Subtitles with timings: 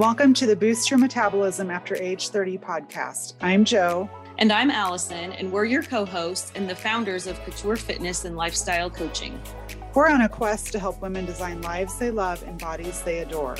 [0.00, 3.34] Welcome to the Boost Your Metabolism After Age 30 podcast.
[3.42, 4.08] I'm Joe.
[4.38, 8.34] And I'm Allison, and we're your co hosts and the founders of Couture Fitness and
[8.34, 9.38] Lifestyle Coaching.
[9.92, 13.58] We're on a quest to help women design lives they love and bodies they adore.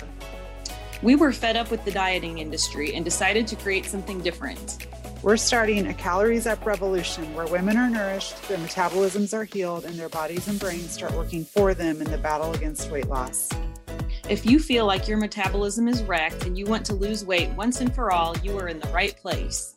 [1.02, 4.86] We were fed up with the dieting industry and decided to create something different.
[5.22, 9.94] We're starting a calories up revolution where women are nourished, their metabolisms are healed, and
[9.96, 13.50] their bodies and brains start working for them in the battle against weight loss.
[14.30, 17.80] If you feel like your metabolism is wrecked and you want to lose weight once
[17.80, 19.74] and for all, you are in the right place.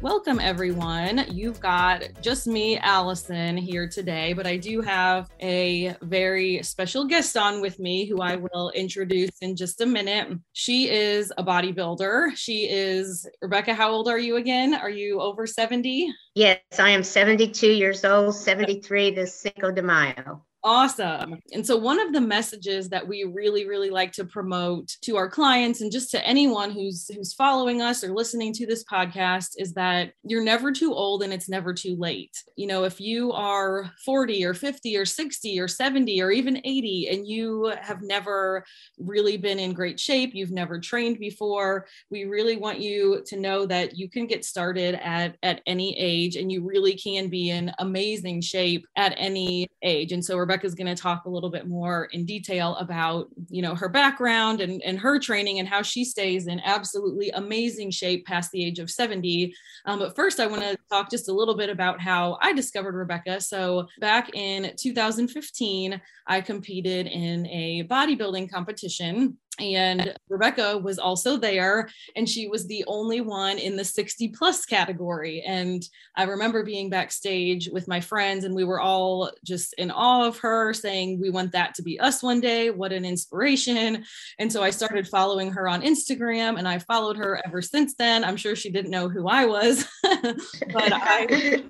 [0.00, 1.26] Welcome, everyone.
[1.30, 7.36] You've got just me, Allison, here today, but I do have a very special guest
[7.36, 10.38] on with me who I will introduce in just a minute.
[10.54, 12.34] She is a bodybuilder.
[12.36, 14.72] She is, Rebecca, how old are you again?
[14.72, 16.10] Are you over 70?
[16.34, 20.42] Yes, I am 72 years old, 73 this Cinco de Mayo.
[20.68, 21.36] Awesome.
[21.52, 25.30] And so, one of the messages that we really, really like to promote to our
[25.30, 29.74] clients and just to anyone who's who's following us or listening to this podcast is
[29.74, 32.32] that you're never too old and it's never too late.
[32.56, 37.10] You know, if you are 40 or 50 or 60 or 70 or even 80
[37.12, 38.64] and you have never
[38.98, 43.66] really been in great shape, you've never trained before, we really want you to know
[43.66, 47.70] that you can get started at at any age and you really can be in
[47.78, 50.10] amazing shape at any age.
[50.12, 53.60] And so, Rebecca Rebecca's going to talk a little bit more in detail about, you
[53.60, 58.24] know, her background and, and her training and how she stays in absolutely amazing shape
[58.24, 59.54] past the age of 70.
[59.84, 62.94] Um, but first, I want to talk just a little bit about how I discovered
[62.94, 63.38] Rebecca.
[63.38, 71.88] So back in 2015, I competed in a bodybuilding competition and Rebecca was also there,
[72.14, 75.42] and she was the only one in the 60 plus category.
[75.46, 75.82] And
[76.16, 80.38] I remember being backstage with my friends, and we were all just in awe of
[80.38, 82.70] her, saying, We want that to be us one day.
[82.70, 84.04] What an inspiration.
[84.38, 88.24] And so I started following her on Instagram, and I followed her ever since then.
[88.24, 91.64] I'm sure she didn't know who I was, but I,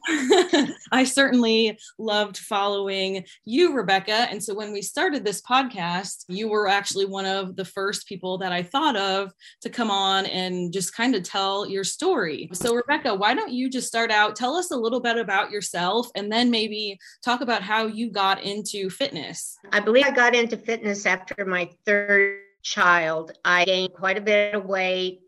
[0.92, 4.26] I certainly loved following you, Rebecca.
[4.30, 8.38] And so when we started this podcast, you were actually one of the first people
[8.38, 12.48] that I thought of to come on and just kind of tell your story.
[12.54, 14.34] So, Rebecca, why don't you just start out?
[14.34, 18.42] Tell us a little bit about yourself and then maybe talk about how you got
[18.42, 19.58] into fitness.
[19.72, 23.32] I believe I got into fitness after my third child.
[23.44, 25.20] I gained quite a bit of weight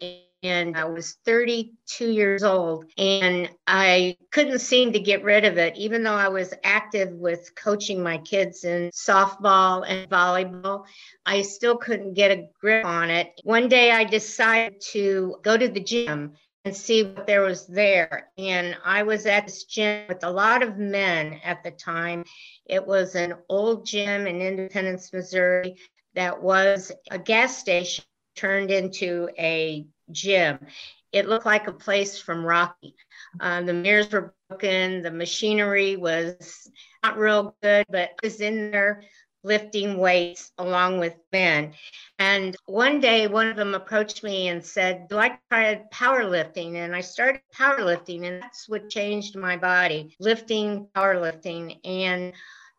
[0.42, 5.76] and I was 32 years old and I couldn't seem to get rid of it,
[5.76, 10.84] even though I was active with coaching my kids in softball and volleyball.
[11.26, 13.40] I still couldn't get a grip on it.
[13.44, 16.34] One day I decided to go to the gym
[16.64, 18.30] and see what there was there.
[18.36, 22.24] And I was at this gym with a lot of men at the time.
[22.66, 25.76] It was an old gym in Independence, Missouri
[26.14, 28.04] that was a gas station
[28.36, 30.58] turned into a gym.
[31.12, 32.94] It looked like a place from Rocky.
[33.40, 35.02] Um, the mirrors were broken.
[35.02, 36.70] The machinery was
[37.02, 39.02] not real good, but I was in there
[39.44, 41.74] lifting weights along with men.
[42.18, 46.74] And one day, one of them approached me and said, Do I try powerlifting?
[46.74, 51.78] And I started powerlifting, and that's what changed my body lifting, powerlifting.
[51.84, 52.32] And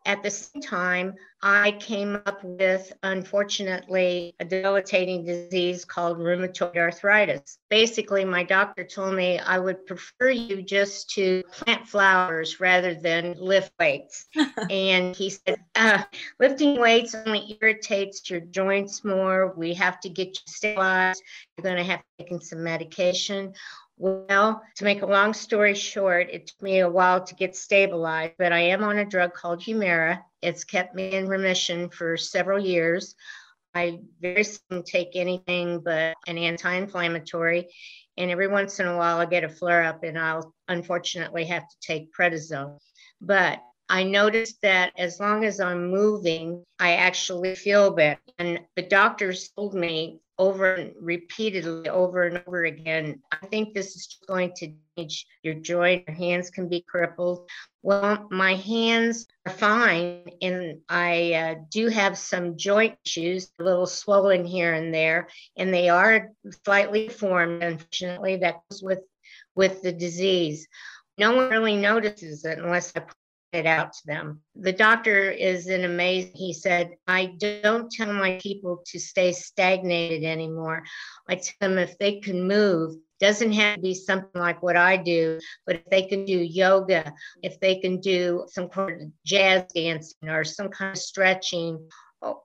[0.06, 7.58] at the same time, I came up with, unfortunately, a debilitating disease called rheumatoid arthritis.
[7.68, 13.36] Basically, my doctor told me I would prefer you just to plant flowers rather than
[13.38, 14.26] lift weights.
[14.70, 16.02] and he said, uh,
[16.38, 19.54] lifting weights only irritates your joints more.
[19.56, 21.22] We have to get you stabilized.
[21.56, 23.54] You're going to have to take some medication.
[24.02, 28.32] Well, to make a long story short, it took me a while to get stabilized,
[28.38, 30.22] but I am on a drug called Humira.
[30.40, 33.14] It's kept me in remission for several years.
[33.74, 37.68] I very seldom take anything but an anti inflammatory.
[38.16, 41.68] And every once in a while, I get a flare up and I'll unfortunately have
[41.68, 42.78] to take prednisone.
[43.20, 43.60] But
[43.90, 48.20] I noticed that as long as I'm moving, I actually feel better.
[48.38, 53.20] And the doctors told me over and repeatedly over and over again.
[53.30, 56.04] I think this is going to damage your joint.
[56.08, 57.46] Your hands can be crippled.
[57.82, 63.86] Well, my hands are fine, and I uh, do have some joint issues, a little
[63.86, 65.28] swollen here and there,
[65.58, 66.30] and they are
[66.64, 67.62] slightly formed.
[67.62, 69.02] Unfortunately, that goes with
[69.54, 70.66] with the disease.
[71.18, 73.02] No one really notices it unless I
[73.52, 74.40] it out to them.
[74.56, 76.32] The doctor is an amazing.
[76.34, 80.82] He said, I don't tell my people to stay stagnated anymore.
[81.28, 84.96] I tell them if they can move, doesn't have to be something like what I
[84.96, 87.12] do, but if they can do yoga,
[87.42, 91.86] if they can do some kind of jazz dancing or some kind of stretching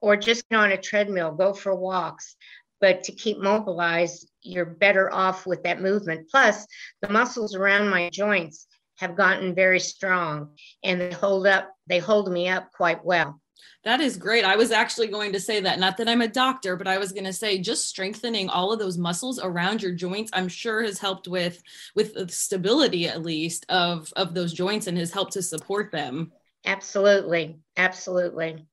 [0.02, 2.36] or just get on a treadmill, go for walks.
[2.82, 6.30] But to keep mobilized, you're better off with that movement.
[6.30, 6.68] Plus,
[7.02, 10.50] the muscles around my joints have gotten very strong
[10.84, 13.40] and they hold up, they hold me up quite well.
[13.84, 14.44] That is great.
[14.44, 15.78] I was actually going to say that.
[15.78, 18.80] Not that I'm a doctor, but I was going to say just strengthening all of
[18.80, 21.62] those muscles around your joints, I'm sure has helped with
[21.94, 26.32] with the stability at least of of those joints and has helped to support them.
[26.66, 27.60] Absolutely.
[27.78, 28.66] Absolutely.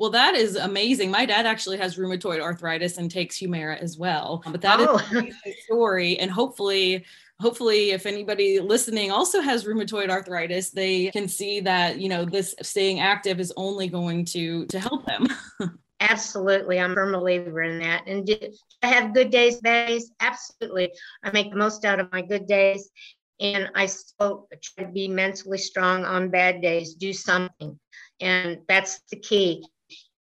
[0.00, 1.10] Well, that is amazing.
[1.10, 4.42] My dad actually has rheumatoid arthritis and takes Humira as well.
[4.50, 4.96] But that oh.
[5.12, 6.18] is a story.
[6.18, 7.04] And hopefully,
[7.40, 12.54] hopefully if anybody listening also has rheumatoid arthritis they can see that you know this
[12.62, 15.26] staying active is only going to to help them.
[16.00, 16.78] Absolutely.
[16.78, 18.06] I'm a firm believer in that.
[18.06, 18.28] And
[18.82, 20.10] i have good days bad days.
[20.20, 20.92] Absolutely.
[21.24, 22.90] I make the most out of my good days.
[23.40, 27.78] And i still try to be mentally strong on bad days do something.
[28.20, 29.64] And that's the key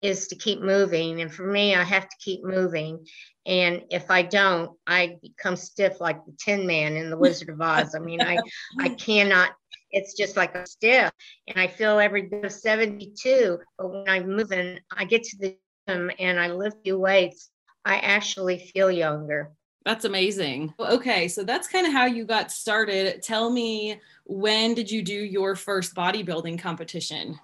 [0.01, 3.06] is to keep moving and for me i have to keep moving
[3.45, 7.59] and if I don't, I become stiff like the Tin Man in the Wizard of
[7.59, 7.95] Oz.
[7.95, 8.38] I mean, I
[8.80, 9.51] I cannot.
[9.92, 11.12] It's just like a stiff,
[11.48, 13.59] and I feel every bit of 72.
[13.77, 15.57] But when I'm moving, I get to the
[15.88, 17.50] gym and I lift few weights.
[17.83, 19.51] I actually feel younger.
[19.83, 20.74] That's amazing.
[20.80, 23.24] Okay, so that's kind of how you got started.
[23.24, 27.39] Tell me, when did you do your first bodybuilding competition?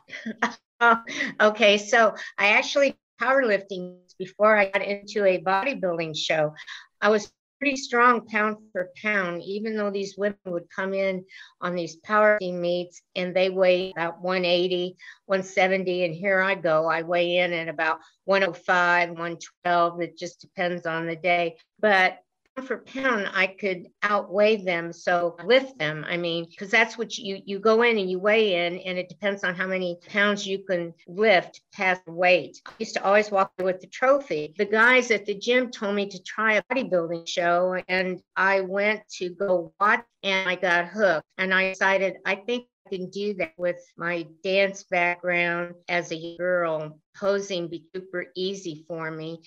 [1.42, 6.54] okay, so I actually powerlifting before I got into a bodybuilding show.
[7.01, 11.25] I was pretty strong pound for pound, even though these women would come in
[11.60, 14.95] on these powerlifting meets and they weigh about 180,
[15.25, 16.06] 170.
[16.06, 20.01] And here I go, I weigh in at about 105, 112.
[20.01, 21.57] It just depends on the day.
[21.80, 22.19] But
[22.62, 24.92] for pound, I could outweigh them.
[24.92, 26.06] So lift them.
[26.07, 29.09] I mean, because that's what you you go in and you weigh in, and it
[29.09, 32.62] depends on how many pounds you can lift past weight.
[32.65, 34.54] I used to always walk with the trophy.
[34.57, 39.07] The guys at the gym told me to try a bodybuilding show, and I went
[39.18, 41.27] to go watch, and I got hooked.
[41.38, 46.38] And I decided I think I can do that with my dance background as a
[46.38, 47.00] girl.
[47.15, 49.42] Posing be super easy for me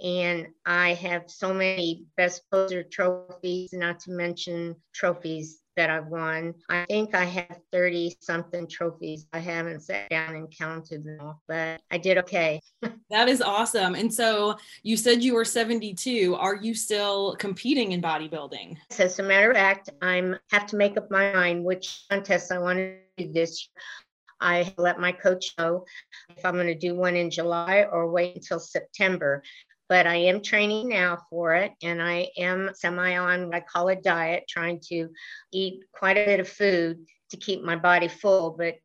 [0.00, 6.54] and I have so many best poser trophies, not to mention trophies that I've won.
[6.68, 9.26] I think I have 30 something trophies.
[9.32, 12.60] I haven't sat down and counted them all, but I did okay.
[13.10, 13.94] that is awesome.
[13.94, 16.34] And so you said you were 72.
[16.34, 18.76] Are you still competing in bodybuilding?
[18.98, 22.58] As a matter of fact, I'm have to make up my mind which contest I
[22.58, 23.68] want to do this.
[24.40, 25.84] I let my coach know
[26.36, 29.42] if I'm going to do one in July or wait until September
[29.88, 31.72] but I am training now for it.
[31.82, 35.08] And I am semi on what I call a diet, trying to
[35.52, 38.76] eat quite a bit of food to keep my body full, but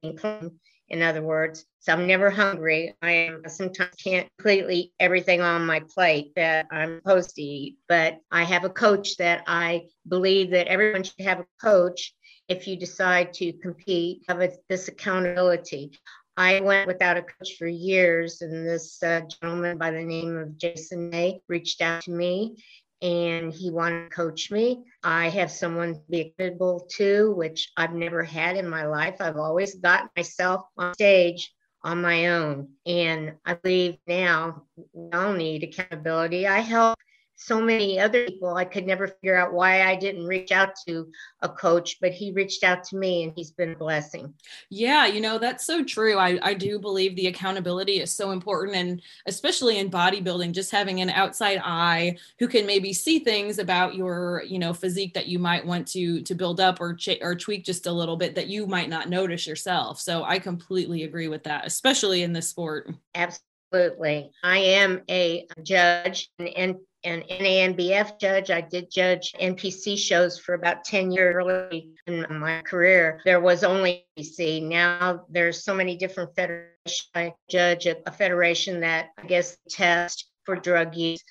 [0.91, 1.65] in other words.
[1.79, 2.95] So I'm never hungry.
[3.01, 7.77] I am sometimes can't completely eat everything on my plate that I'm supposed to eat,
[7.87, 12.13] but I have a coach that I believe that everyone should have a coach
[12.47, 15.97] if you decide to compete, have a, this accountability.
[16.41, 20.57] I went without a coach for years, and this uh, gentleman by the name of
[20.57, 22.55] Jason May reached out to me
[23.03, 24.83] and he wanted to coach me.
[25.03, 29.17] I have someone to be accountable to, which I've never had in my life.
[29.19, 32.69] I've always got myself on stage on my own.
[32.87, 36.47] And I believe now we all need accountability.
[36.47, 36.97] I help
[37.41, 41.07] so many other people i could never figure out why i didn't reach out to
[41.41, 44.33] a coach but he reached out to me and he's been a blessing.
[44.69, 46.17] Yeah you know that's so true.
[46.17, 51.01] I, I do believe the accountability is so important and especially in bodybuilding just having
[51.01, 55.39] an outside eye who can maybe see things about your you know physique that you
[55.39, 58.47] might want to to build up or ch- or tweak just a little bit that
[58.47, 59.99] you might not notice yourself.
[59.99, 62.91] So i completely agree with that especially in this sport.
[63.15, 64.31] Absolutely.
[64.43, 68.51] I am a judge and an NANBF judge.
[68.51, 73.21] I did judge NPC shows for about 10 years early in my career.
[73.25, 74.63] There was only NPC.
[74.63, 77.09] Now there's so many different federations.
[77.13, 81.23] I judge a, federation that I guess test for drug use,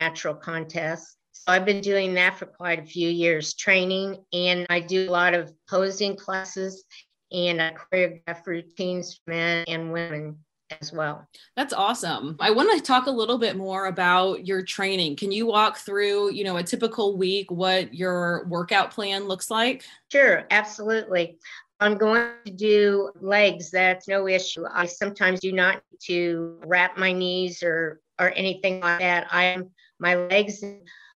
[0.00, 1.16] natural contests.
[1.32, 5.12] So I've been doing that for quite a few years, training, and I do a
[5.12, 6.84] lot of posing classes
[7.32, 10.38] and I choreograph routines for men and women
[10.80, 11.26] as well.
[11.56, 12.36] That's awesome.
[12.40, 15.16] I want to talk a little bit more about your training.
[15.16, 19.84] Can you walk through, you know, a typical week, what your workout plan looks like?
[20.10, 21.38] Sure, absolutely.
[21.78, 23.70] I'm going to do legs.
[23.70, 24.64] That's no issue.
[24.72, 29.26] I sometimes do not need to wrap my knees or or anything like that.
[29.30, 30.64] I am my legs,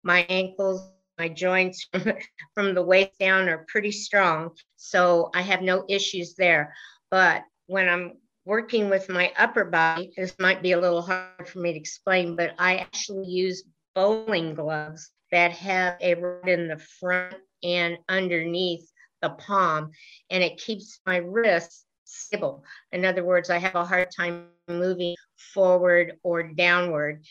[0.03, 1.87] my ankles, my joints
[2.55, 6.75] from the waist down are pretty strong, so I have no issues there.
[7.11, 8.13] But when I'm
[8.49, 12.35] working with my upper body, this might be a little hard for me to explain,
[12.35, 13.63] but I actually use
[13.95, 18.91] bowling gloves that have a rod in the front and underneath
[19.21, 19.91] the palm,
[20.31, 22.65] and it keeps my wrists stable.
[22.91, 25.15] In other words, I have a hard time moving
[25.53, 27.25] forward or downward.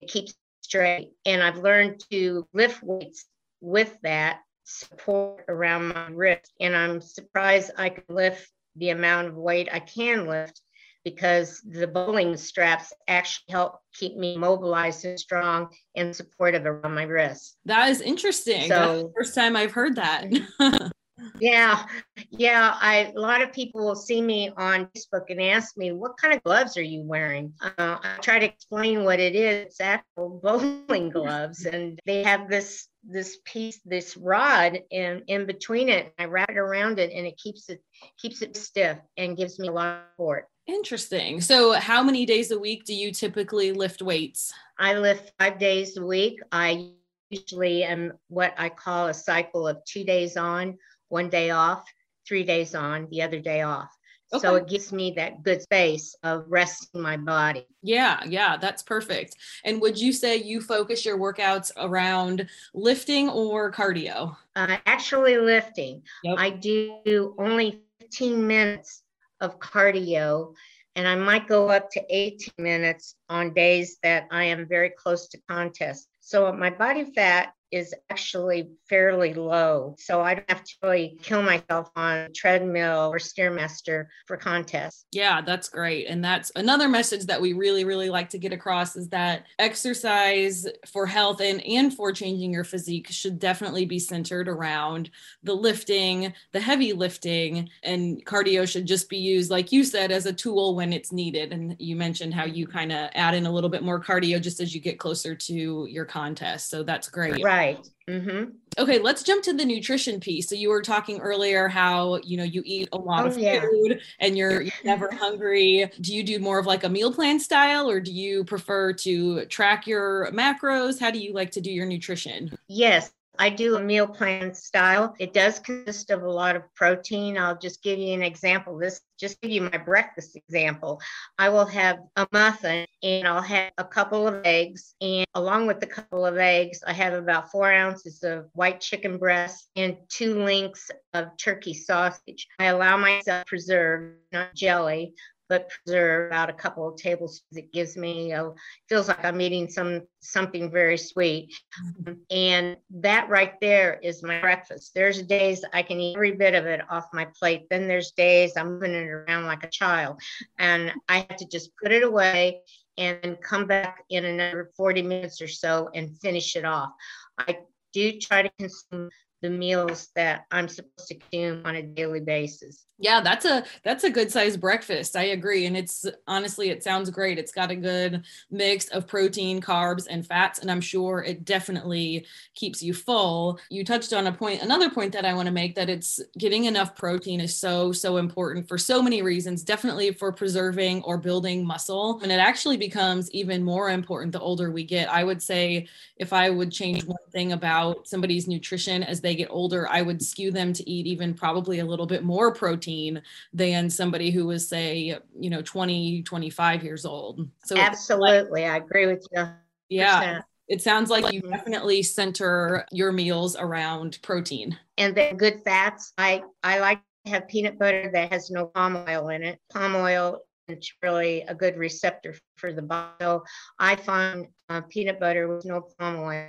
[0.00, 1.12] It keeps straight.
[1.24, 3.26] And I've learned to lift weights
[3.60, 6.52] with that support around my wrist.
[6.58, 10.60] And I'm surprised I can lift the amount of weight I can lift
[11.04, 17.04] because the bowling straps actually help keep me mobilized and strong and supportive around my
[17.04, 17.56] wrist.
[17.64, 18.68] That is interesting.
[18.68, 20.26] So, first time I've heard that.
[21.40, 21.86] yeah,
[22.30, 22.76] yeah.
[22.80, 26.34] I a lot of people will see me on Facebook and ask me, "What kind
[26.34, 29.66] of gloves are you wearing?" Uh, I try to explain what it is.
[29.66, 35.88] It's actual bowling gloves, and they have this this piece, this rod, in in between
[35.88, 36.12] it.
[36.18, 37.82] I wrap it around it, and it keeps it
[38.20, 40.48] keeps it stiff and gives me a lot of support.
[40.66, 41.40] Interesting.
[41.40, 44.52] So, how many days a week do you typically lift weights?
[44.78, 46.40] I lift five days a week.
[46.52, 46.92] I
[47.28, 50.78] usually am what I call a cycle of two days on,
[51.08, 51.84] one day off,
[52.26, 53.90] three days on, the other day off.
[54.32, 54.40] Okay.
[54.40, 57.66] So it gives me that good space of resting my body.
[57.82, 59.36] Yeah, yeah, that's perfect.
[59.64, 64.34] And would you say you focus your workouts around lifting or cardio?
[64.56, 66.02] Uh, actually, lifting.
[66.24, 66.36] Yep.
[66.38, 69.03] I do only 15 minutes
[69.40, 70.54] of cardio,
[70.96, 75.28] and I might go up to 18 minutes on days that I am very close
[75.28, 76.08] to contest.
[76.20, 79.96] So my body fat is actually fairly low.
[79.98, 85.06] So I don't have to really kill myself on treadmill or Stairmaster for contests.
[85.10, 86.06] Yeah, that's great.
[86.06, 90.68] And that's another message that we really, really like to get across is that exercise
[90.86, 95.10] for health and, and for changing your physique should definitely be centered around
[95.42, 100.26] the lifting, the heavy lifting, and cardio should just be used, like you said, as
[100.26, 101.52] a tool when it's needed.
[101.52, 104.60] And you mentioned how you kind of add in a little bit more cardio just
[104.60, 106.70] as you get closer to your contest.
[106.70, 107.42] So that's great.
[107.42, 107.63] Right.
[107.64, 107.88] Right.
[108.08, 108.50] Mm-hmm.
[108.78, 110.48] Okay, let's jump to the nutrition piece.
[110.48, 113.60] So you were talking earlier how you know you eat a lot oh, of yeah.
[113.60, 115.90] food and you're, you're never hungry.
[116.00, 119.46] Do you do more of like a meal plan style, or do you prefer to
[119.46, 121.00] track your macros?
[121.00, 122.50] How do you like to do your nutrition?
[122.68, 125.14] Yes, I do a meal plan style.
[125.18, 127.36] It does consist of a lot of protein.
[127.36, 128.78] I'll just give you an example.
[128.78, 131.00] This just give you my breakfast example.
[131.38, 134.94] I will have a muffin and I'll have a couple of eggs.
[135.00, 139.18] And along with the couple of eggs, I have about four ounces of white chicken
[139.18, 142.46] breast and two links of turkey sausage.
[142.58, 145.14] I allow myself preserved, not jelly
[145.48, 147.56] but preserve about a couple of tablespoons.
[147.56, 148.52] It gives me a
[148.88, 151.54] feels like I'm eating some something very sweet.
[151.82, 152.12] Mm-hmm.
[152.30, 154.92] And that right there is my breakfast.
[154.94, 157.66] There's days I can eat every bit of it off my plate.
[157.70, 160.20] Then there's days I'm moving it around like a child.
[160.58, 162.60] And I have to just put it away
[162.96, 166.90] and come back in another 40 minutes or so and finish it off.
[167.38, 167.58] I
[167.92, 169.10] do try to consume
[169.42, 172.86] the meals that I'm supposed to consume on a daily basis.
[172.98, 175.16] Yeah, that's a that's a good sized breakfast.
[175.16, 177.38] I agree and it's honestly it sounds great.
[177.38, 178.22] It's got a good
[178.52, 182.24] mix of protein, carbs and fats and I'm sure it definitely
[182.54, 183.58] keeps you full.
[183.68, 186.66] You touched on a point another point that I want to make that it's getting
[186.66, 191.66] enough protein is so so important for so many reasons, definitely for preserving or building
[191.66, 192.20] muscle.
[192.22, 195.12] And it actually becomes even more important the older we get.
[195.12, 199.48] I would say if I would change one thing about somebody's nutrition as they get
[199.50, 203.22] older, I would skew them to eat even probably a little bit more protein protein
[203.52, 208.76] than somebody who was say you know 20 25 years old so absolutely like, i
[208.76, 209.46] agree with you
[209.88, 211.52] yeah it sounds like you mm-hmm.
[211.52, 217.46] definitely center your meals around protein and the good fats i i like to have
[217.48, 221.76] peanut butter that has no palm oil in it palm oil it's really a good
[221.76, 223.12] receptor for the body.
[223.20, 223.44] So
[223.78, 226.48] I find uh, peanut butter with no palm oil.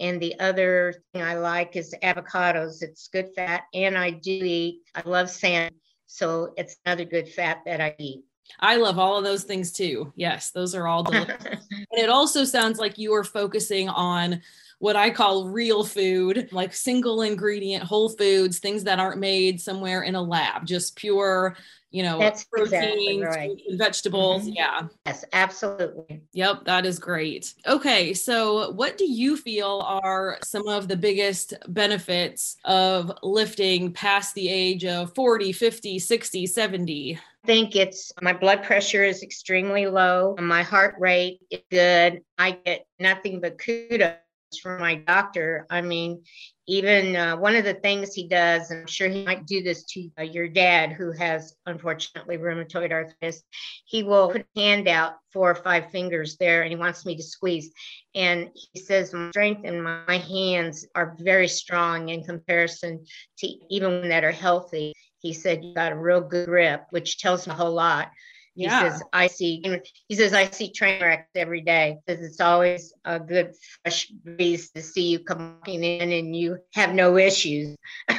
[0.00, 2.82] And the other thing I like is avocados.
[2.82, 3.62] It's good fat.
[3.74, 5.74] And I do eat, I love sand.
[6.06, 8.22] So it's another good fat that I eat.
[8.60, 10.12] I love all of those things too.
[10.16, 11.36] Yes, those are all delicious.
[11.70, 14.40] and it also sounds like you are focusing on
[14.78, 20.02] what I call real food, like single ingredient whole foods, things that aren't made somewhere
[20.02, 21.56] in a lab, just pure
[21.90, 23.60] you know, That's proteins, exactly right.
[23.70, 24.42] vegetables.
[24.42, 24.52] Mm-hmm.
[24.56, 24.88] Yeah.
[25.06, 26.20] Yes, absolutely.
[26.32, 27.54] Yep, that is great.
[27.66, 34.34] Okay, so what do you feel are some of the biggest benefits of lifting past
[34.34, 37.18] the age of 40, 50, 60, 70?
[37.44, 40.36] I think it's my blood pressure is extremely low.
[40.38, 42.20] My heart rate is good.
[42.36, 44.16] I get nothing but kudos
[44.56, 45.66] from my doctor.
[45.68, 46.22] I mean,
[46.66, 49.84] even uh, one of the things he does, and I'm sure he might do this
[49.84, 53.42] to uh, your dad, who has unfortunately rheumatoid arthritis,
[53.84, 57.16] he will put a hand out four or five fingers there and he wants me
[57.16, 57.70] to squeeze.
[58.14, 63.04] And he says, My strength in my hands are very strong in comparison
[63.38, 64.94] to even when that are healthy.
[65.20, 68.10] He said, You got a real good grip, which tells me a whole lot.
[68.58, 68.82] Yeah.
[68.84, 71.98] He says, I see, he says, I see train wrecks every day.
[72.04, 76.58] Because it's always a good fresh breeze to see you come walking in and you
[76.74, 77.76] have no issues.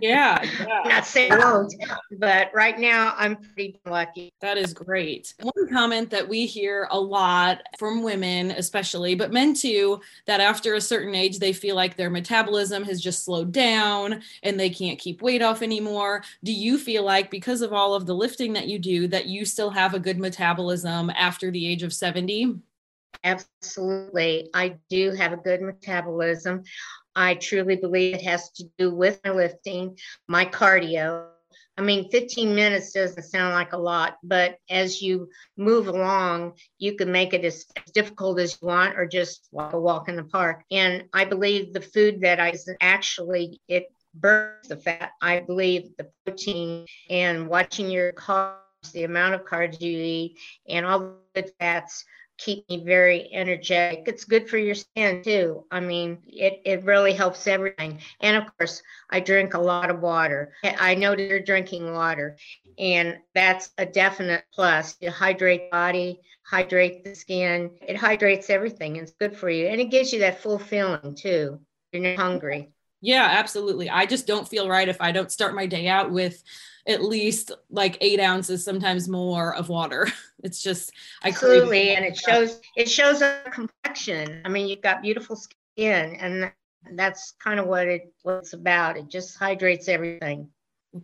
[0.00, 0.82] Yeah, yeah.
[0.84, 1.76] Not saying loads,
[2.18, 4.32] but right now I'm pretty lucky.
[4.40, 5.34] That is great.
[5.40, 10.74] One comment that we hear a lot from women, especially, but men too, that after
[10.74, 14.98] a certain age, they feel like their metabolism has just slowed down and they can't
[14.98, 16.22] keep weight off anymore.
[16.44, 19.44] Do you feel like, because of all of the lifting that you do, that you
[19.44, 22.58] still have a good metabolism after the age of 70?
[23.24, 24.50] Absolutely.
[24.54, 26.62] I do have a good metabolism.
[27.14, 31.28] I truly believe it has to do with my lifting, my cardio.
[31.78, 36.96] I mean, 15 minutes doesn't sound like a lot, but as you move along, you
[36.96, 40.24] can make it as, difficult as you want or just walk a walk in the
[40.24, 40.62] park.
[40.70, 45.12] And I believe the food that I actually, it burns the fat.
[45.20, 50.86] I believe the protein and watching your carbs, the amount of carbs you eat, and
[50.86, 52.04] all the fats
[52.38, 54.04] keep me very energetic.
[54.06, 55.64] It's good for your skin too.
[55.70, 58.00] I mean, it, it really helps everything.
[58.20, 60.52] And of course, I drink a lot of water.
[60.64, 62.36] I know you're drinking water,
[62.78, 64.96] and that's a definite plus.
[65.00, 67.70] You hydrate body, hydrate the skin.
[67.82, 68.96] It hydrates everything.
[68.96, 69.66] It's good for you.
[69.66, 71.60] And it gives you that full feeling too.
[71.92, 72.72] You're not hungry.
[73.06, 73.88] Yeah, absolutely.
[73.88, 76.42] I just don't feel right if I don't start my day out with
[76.88, 80.08] at least like eight ounces, sometimes more of water.
[80.44, 84.42] It's just I absolutely, and it shows it shows a complexion.
[84.44, 86.52] I mean, you've got beautiful skin, and
[86.92, 88.96] that's kind of what it what it's about.
[88.98, 90.50] It just hydrates everything.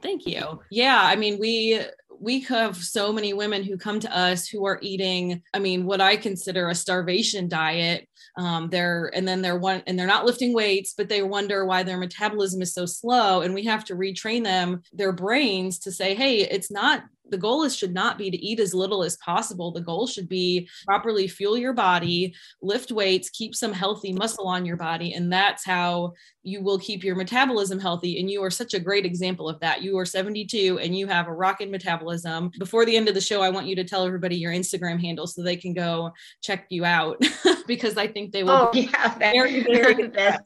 [0.00, 0.61] Thank you.
[0.71, 1.80] Yeah, I mean, we
[2.21, 6.00] we have so many women who come to us who are eating i mean what
[6.00, 10.55] i consider a starvation diet um, they're and then they're one and they're not lifting
[10.55, 14.42] weights but they wonder why their metabolism is so slow and we have to retrain
[14.42, 18.37] them their brains to say hey it's not the goal is should not be to
[18.37, 19.72] eat as little as possible.
[19.72, 24.66] The goal should be properly fuel your body, lift weights, keep some healthy muscle on
[24.66, 28.18] your body, and that's how you will keep your metabolism healthy.
[28.18, 29.82] And you are such a great example of that.
[29.82, 32.50] You are 72 and you have a rocket metabolism.
[32.58, 35.26] Before the end of the show, I want you to tell everybody your Instagram handle
[35.26, 36.11] so they can go
[36.42, 37.22] check you out
[37.66, 38.50] because I think they will.
[38.50, 40.40] Oh, yeah, very, very good.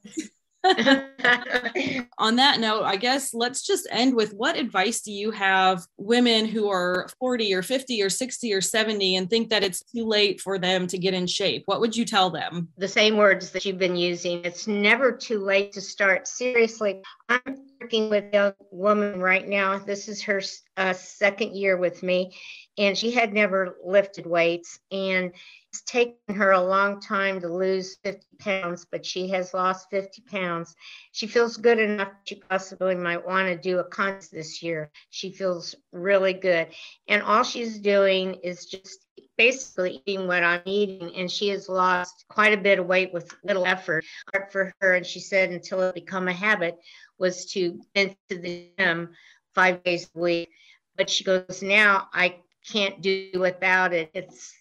[2.18, 6.46] On that note, I guess let's just end with what advice do you have women
[6.46, 10.40] who are 40 or 50 or 60 or 70 and think that it's too late
[10.40, 11.62] for them to get in shape?
[11.66, 12.68] What would you tell them?
[12.78, 14.44] The same words that you've been using.
[14.44, 16.26] It's never too late to start.
[16.26, 19.78] Seriously, I'm working with a woman right now.
[19.78, 20.40] This is her
[20.76, 22.36] uh, second year with me,
[22.78, 24.78] and she had never lifted weights.
[24.90, 25.32] And
[25.70, 30.22] it's taken her a long time to lose 50 pounds, but she has lost 50
[30.22, 30.74] pounds.
[31.12, 34.90] She feels good enough she possibly might want to do a contest this year.
[35.10, 36.68] She feels really good.
[37.08, 39.05] And all she's doing is just
[39.36, 41.14] basically eating what I'm eating.
[41.16, 44.04] And she has lost quite a bit of weight with little effort
[44.50, 44.94] for her.
[44.94, 46.78] And she said until it become a habit
[47.18, 49.10] was to into the gym
[49.54, 50.50] five days a week.
[50.96, 52.36] But she goes, now I
[52.70, 54.10] can't do without it.
[54.14, 54.54] It's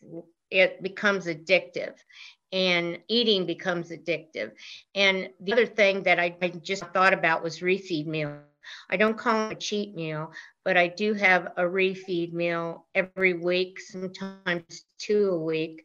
[0.51, 1.95] it becomes addictive
[2.51, 4.51] and eating becomes addictive.
[4.93, 8.39] And the other thing that I, I just thought about was refeed meal.
[8.89, 10.31] I don't call it a cheat meal,
[10.63, 15.83] but I do have a refeed meal every week, sometimes two a week.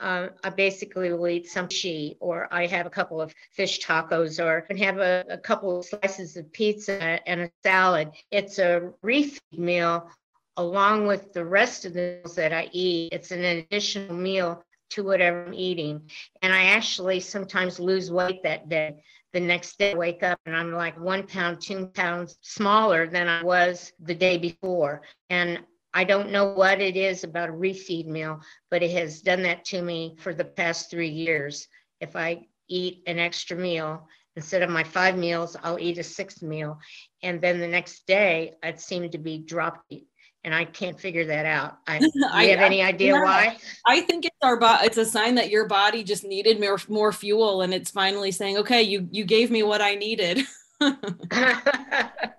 [0.00, 4.38] Uh, I basically will eat some sheet, or I have a couple of fish tacos,
[4.42, 8.10] or I can have a, a couple of slices of pizza and a salad.
[8.30, 10.08] It's a refeed meal
[10.56, 13.12] along with the rest of the meals that I eat.
[13.12, 16.10] It's an additional meal to whatever I'm eating.
[16.42, 19.02] And I actually sometimes lose weight that day.
[19.38, 23.28] The next day, I wake up and I'm like one pound, two pounds smaller than
[23.28, 25.02] I was the day before.
[25.30, 25.60] And
[25.94, 29.64] I don't know what it is about a refeed meal, but it has done that
[29.66, 31.68] to me for the past three years.
[32.00, 36.42] If I eat an extra meal, instead of my five meals, I'll eat a sixth
[36.42, 36.80] meal.
[37.22, 40.04] And then the next day, I'd seem to be dropping
[40.44, 41.78] and I can't figure that out.
[41.86, 43.22] I, do you I, have any idea yeah.
[43.22, 43.58] why?
[43.86, 44.86] I think it's our body.
[44.86, 48.58] It's a sign that your body just needed more more fuel, and it's finally saying,
[48.58, 50.40] "Okay, you you gave me what I needed."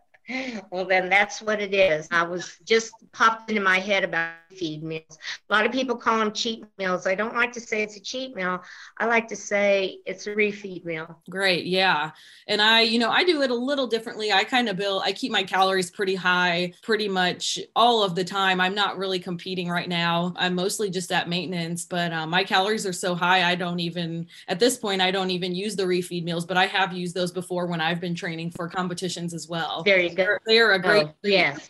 [0.72, 2.08] well, then that's what it is.
[2.12, 5.18] I was just popped into my head about feed meals.
[5.50, 7.08] A lot of people call them cheat meals.
[7.08, 8.64] I don't like to say it's a cheat meal.
[8.98, 11.22] I like to say it's a refeed meal.
[11.30, 11.66] Great.
[11.66, 12.12] Yeah.
[12.48, 14.32] And I, you know, I do it a little differently.
[14.32, 18.24] I kind of build, I keep my calories pretty high pretty much all of the
[18.24, 18.60] time.
[18.60, 20.34] I'm not really competing right now.
[20.36, 23.50] I'm mostly just at maintenance, but um, my calories are so high.
[23.50, 26.66] I don't even, at this point, I don't even use the refeed meals, but I
[26.66, 29.84] have used those before when I've been training for competitions as well.
[29.84, 30.19] There you go.
[30.20, 31.08] They're, they're a great.
[31.08, 31.70] Oh, yes.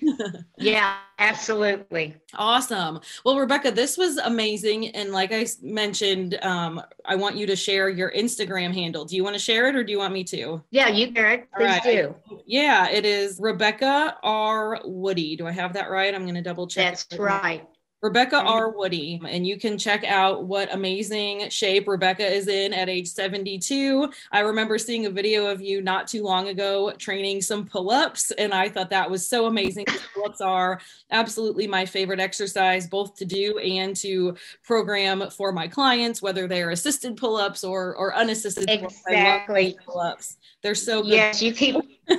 [0.57, 2.15] yeah, absolutely.
[2.33, 2.99] Awesome.
[3.23, 4.89] Well, Rebecca, this was amazing.
[4.89, 9.05] And like I mentioned, um, I want you to share your Instagram handle.
[9.05, 10.63] Do you want to share it or do you want me to?
[10.71, 11.43] Yeah, you can.
[11.55, 11.83] Please right.
[11.83, 12.15] do.
[12.45, 14.81] Yeah, it is Rebecca R.
[14.83, 15.35] Woody.
[15.35, 16.13] Do I have that right?
[16.13, 16.97] I'm going to double check.
[17.09, 17.67] That's right.
[18.01, 18.37] Rebecca.
[18.37, 18.69] R.
[18.69, 24.09] Woody, and you can check out what amazing shape Rebecca is in at age 72.
[24.31, 28.31] I remember seeing a video of you not too long ago training some pull ups,
[28.31, 29.85] and I thought that was so amazing.
[30.13, 30.79] pull ups are
[31.11, 36.69] absolutely my favorite exercise, both to do and to program for my clients, whether they're
[36.69, 39.77] assisted pull ups or, or unassisted exactly.
[39.85, 40.37] pull ups.
[40.61, 41.11] They're so good.
[41.11, 41.75] Yes, you keep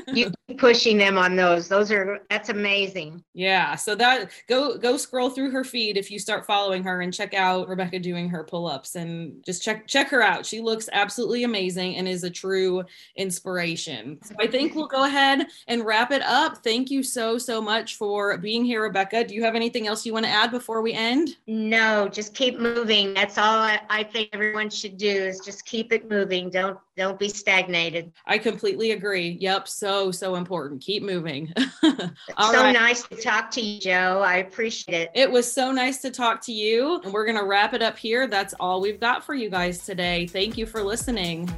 [0.08, 1.68] you keep pushing them on those.
[1.68, 3.22] Those are that's amazing.
[3.34, 3.74] Yeah.
[3.74, 7.34] So that go go scroll through her feed if you start following her and check
[7.34, 10.44] out Rebecca doing her pull-ups and just check check her out.
[10.44, 12.84] She looks absolutely amazing and is a true
[13.16, 14.18] inspiration.
[14.24, 16.58] So I think we'll go ahead and wrap it up.
[16.64, 19.24] Thank you so so much for being here, Rebecca.
[19.24, 21.36] Do you have anything else you want to add before we end?
[21.46, 23.14] No, just keep moving.
[23.14, 26.50] That's all I, I think everyone should do is just keep it moving.
[26.50, 28.12] Don't don't be stagnated.
[28.26, 29.38] I completely agree.
[29.40, 30.82] Yep, so so important.
[30.82, 31.52] Keep moving.
[31.80, 32.72] so right.
[32.72, 34.22] nice to talk to you, Joe.
[34.24, 35.10] I appreciate it.
[35.14, 37.02] It was so nice to talk to you.
[37.04, 38.26] And we're going to wrap it up here.
[38.26, 40.26] That's all we've got for you guys today.
[40.26, 41.54] Thank you for listening.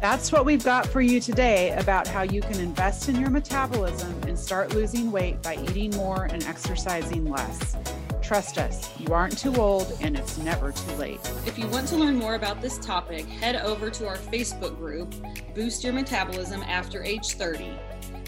[0.00, 4.14] That's what we've got for you today about how you can invest in your metabolism
[4.28, 7.76] and start losing weight by eating more and exercising less.
[8.22, 11.18] Trust us, you aren't too old and it's never too late.
[11.44, 15.12] If you want to learn more about this topic, head over to our Facebook group,
[15.56, 17.76] Boost Your Metabolism After Age 30.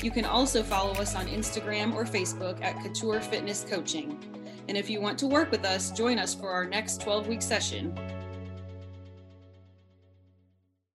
[0.02, 4.18] You can also follow us on Instagram or Facebook at Couture Fitness Coaching.
[4.68, 7.42] And if you want to work with us, join us for our next 12 week
[7.42, 7.96] session.